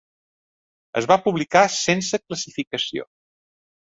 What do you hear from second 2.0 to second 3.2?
classificació.